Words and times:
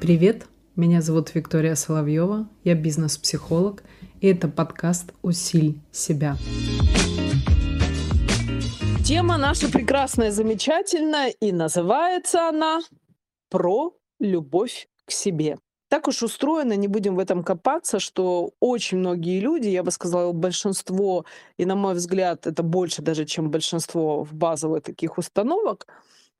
Привет, 0.00 0.46
меня 0.74 1.02
зовут 1.02 1.34
Виктория 1.34 1.74
Соловьева, 1.74 2.48
я 2.64 2.74
бизнес-психолог, 2.74 3.82
и 4.20 4.28
это 4.28 4.48
подкаст 4.48 5.12
«Усиль 5.22 5.80
себя». 5.92 6.36
Тема 9.04 9.38
наша 9.38 9.70
прекрасная, 9.70 10.30
замечательная, 10.30 11.28
и 11.40 11.52
называется 11.52 12.48
она 12.48 12.80
«Про 13.50 13.96
любовь 14.18 14.88
к 15.04 15.10
себе». 15.10 15.58
Так 15.88 16.06
уж 16.06 16.22
устроено, 16.22 16.74
не 16.76 16.86
будем 16.88 17.16
в 17.16 17.18
этом 17.18 17.42
копаться, 17.42 17.98
что 17.98 18.52
очень 18.60 18.98
многие 18.98 19.40
люди, 19.40 19.68
я 19.68 19.82
бы 19.82 19.90
сказала, 19.90 20.32
большинство, 20.32 21.24
и 21.56 21.64
на 21.64 21.76
мой 21.76 21.94
взгляд, 21.94 22.46
это 22.46 22.62
больше 22.62 23.00
даже, 23.02 23.24
чем 23.24 23.50
большинство 23.50 24.22
в 24.22 24.34
базовых 24.34 24.82
таких 24.82 25.16
установок, 25.18 25.86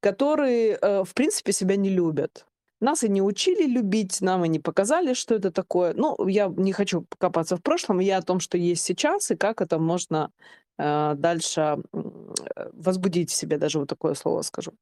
которые, 0.00 0.78
э, 0.80 1.04
в 1.04 1.12
принципе, 1.14 1.52
себя 1.52 1.76
не 1.76 1.90
любят. 1.90 2.46
Нас 2.80 3.04
и 3.04 3.08
не 3.08 3.22
учили 3.22 3.66
любить, 3.66 4.20
нам 4.22 4.44
и 4.44 4.48
не 4.48 4.60
показали, 4.60 5.14
что 5.14 5.34
это 5.34 5.50
такое. 5.50 5.94
Ну, 5.94 6.26
я 6.26 6.48
не 6.56 6.72
хочу 6.72 7.06
копаться 7.18 7.56
в 7.56 7.62
прошлом, 7.62 8.00
я 8.00 8.18
о 8.18 8.22
том, 8.22 8.40
что 8.40 8.58
есть 8.58 8.82
сейчас, 8.82 9.30
и 9.30 9.36
как 9.36 9.60
это 9.60 9.78
можно 9.78 10.30
э, 10.78 11.14
дальше 11.16 11.78
э, 11.92 12.70
возбудить 12.72 13.30
в 13.30 13.34
себе, 13.34 13.58
даже 13.58 13.78
вот 13.78 13.88
такое 13.88 14.14
слово 14.14 14.42
скажу. 14.42 14.72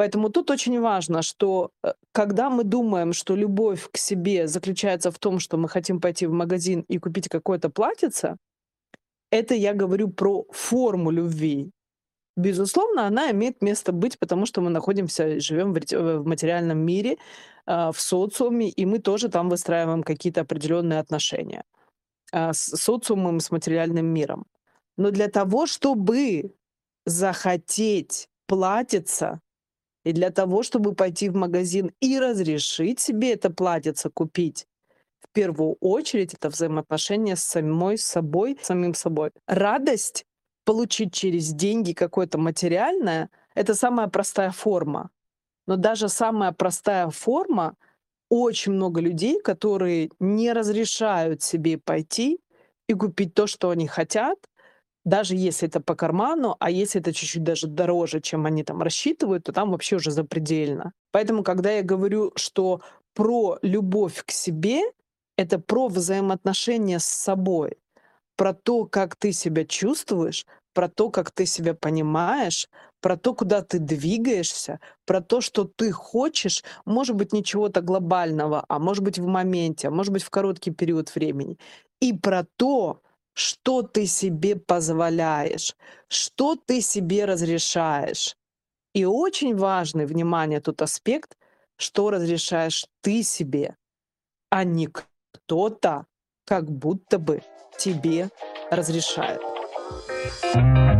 Поэтому 0.00 0.30
тут 0.30 0.50
очень 0.50 0.80
важно, 0.80 1.20
что 1.20 1.72
э, 1.84 1.92
когда 2.12 2.48
мы 2.48 2.64
думаем, 2.64 3.12
что 3.12 3.36
любовь 3.36 3.86
к 3.92 3.98
себе 3.98 4.46
заключается 4.46 5.10
в 5.10 5.18
том, 5.18 5.38
что 5.40 5.58
мы 5.58 5.68
хотим 5.68 6.00
пойти 6.00 6.26
в 6.26 6.32
магазин 6.32 6.86
и 6.88 6.98
купить 6.98 7.28
какое-то 7.28 7.68
платьице, 7.68 8.38
это 9.30 9.54
я 9.54 9.74
говорю 9.74 10.08
про 10.08 10.46
форму 10.52 11.10
любви. 11.10 11.70
Безусловно, 12.34 13.06
она 13.06 13.30
имеет 13.30 13.60
место 13.60 13.92
быть, 13.92 14.18
потому 14.18 14.46
что 14.46 14.62
мы 14.62 14.70
находимся, 14.70 15.38
живем 15.38 15.74
в 15.74 16.26
материальном 16.26 16.78
мире, 16.78 17.18
а, 17.66 17.92
в 17.92 18.00
социуме, 18.00 18.70
и 18.70 18.86
мы 18.86 19.00
тоже 19.00 19.28
там 19.28 19.50
выстраиваем 19.50 20.02
какие-то 20.02 20.40
определенные 20.40 21.00
отношения 21.00 21.62
а, 22.32 22.54
с 22.54 22.74
социумом, 22.74 23.38
с 23.40 23.50
материальным 23.50 24.06
миром. 24.06 24.46
Но 24.96 25.10
для 25.10 25.28
того, 25.28 25.66
чтобы 25.66 26.54
захотеть 27.04 28.28
платиться, 28.46 29.40
и 30.04 30.12
для 30.12 30.30
того, 30.30 30.62
чтобы 30.62 30.94
пойти 30.94 31.28
в 31.28 31.36
магазин 31.36 31.92
и 32.00 32.18
разрешить 32.18 33.00
себе 33.00 33.32
это 33.32 33.50
платьице 33.50 34.10
купить, 34.10 34.66
в 35.20 35.28
первую 35.32 35.76
очередь 35.80 36.34
это 36.34 36.48
взаимоотношения 36.48 37.36
с 37.36 37.44
самой 37.44 37.98
собой, 37.98 38.58
самим 38.62 38.94
собой. 38.94 39.30
Радость 39.46 40.24
получить 40.64 41.12
через 41.12 41.52
деньги 41.52 41.92
какое-то 41.92 42.38
материальное— 42.38 43.30
это 43.54 43.74
самая 43.74 44.08
простая 44.08 44.50
форма. 44.50 45.10
Но 45.66 45.76
даже 45.76 46.08
самая 46.08 46.52
простая 46.52 47.10
форма 47.10 47.76
очень 48.28 48.72
много 48.72 49.00
людей, 49.00 49.40
которые 49.40 50.10
не 50.18 50.52
разрешают 50.52 51.42
себе 51.42 51.78
пойти 51.78 52.40
и 52.88 52.94
купить 52.94 53.34
то, 53.34 53.46
что 53.46 53.70
они 53.70 53.86
хотят, 53.86 54.38
даже 55.04 55.34
если 55.34 55.68
это 55.68 55.80
по 55.80 55.94
карману, 55.94 56.56
а 56.60 56.70
если 56.70 57.00
это 57.00 57.12
чуть-чуть 57.12 57.42
даже 57.42 57.66
дороже, 57.66 58.20
чем 58.20 58.46
они 58.46 58.64
там 58.64 58.82
рассчитывают, 58.82 59.44
то 59.44 59.52
там 59.52 59.70
вообще 59.70 59.96
уже 59.96 60.10
запредельно. 60.10 60.92
Поэтому, 61.12 61.42
когда 61.42 61.70
я 61.70 61.82
говорю, 61.82 62.32
что 62.36 62.82
про 63.14 63.58
любовь 63.62 64.22
к 64.24 64.30
себе, 64.30 64.82
это 65.36 65.58
про 65.58 65.88
взаимоотношения 65.88 66.98
с 66.98 67.06
собой, 67.06 67.78
про 68.36 68.54
то, 68.54 68.86
как 68.86 69.16
ты 69.16 69.32
себя 69.32 69.64
чувствуешь, 69.64 70.46
про 70.72 70.88
то, 70.88 71.10
как 71.10 71.30
ты 71.30 71.46
себя 71.46 71.74
понимаешь, 71.74 72.68
про 73.00 73.16
то, 73.16 73.34
куда 73.34 73.62
ты 73.62 73.78
двигаешься, 73.78 74.80
про 75.06 75.20
то, 75.20 75.40
что 75.40 75.64
ты 75.64 75.90
хочешь, 75.92 76.62
может 76.84 77.16
быть, 77.16 77.32
не 77.32 77.42
чего-то 77.42 77.80
глобального, 77.80 78.64
а 78.68 78.78
может 78.78 79.02
быть, 79.02 79.18
в 79.18 79.26
моменте, 79.26 79.88
а 79.88 79.90
может 79.90 80.12
быть, 80.12 80.22
в 80.22 80.30
короткий 80.30 80.70
период 80.70 81.14
времени. 81.14 81.58
И 82.00 82.12
про 82.12 82.46
то, 82.56 83.02
что 83.40 83.82
ты 83.82 84.06
себе 84.06 84.54
позволяешь, 84.54 85.74
что 86.08 86.56
ты 86.56 86.82
себе 86.82 87.24
разрешаешь. 87.24 88.36
И 88.92 89.04
очень 89.06 89.56
важный, 89.56 90.04
внимание, 90.04 90.60
тут 90.60 90.82
аспект, 90.82 91.38
что 91.76 92.10
разрешаешь 92.10 92.84
ты 93.00 93.22
себе, 93.22 93.76
а 94.50 94.64
не 94.64 94.88
кто-то 94.88 96.06
как 96.44 96.70
будто 96.70 97.18
бы 97.18 97.42
тебе 97.78 98.28
разрешает. 98.70 99.40
thank 100.52 100.94
you 100.94 100.99